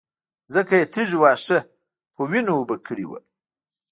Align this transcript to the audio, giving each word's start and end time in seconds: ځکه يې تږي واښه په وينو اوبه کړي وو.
ځکه 0.53 0.73
يې 0.79 0.85
تږي 0.93 1.17
واښه 1.21 1.59
په 2.13 2.21
وينو 2.29 2.51
اوبه 2.57 2.75
کړي 2.87 3.05
وو. 3.07 3.19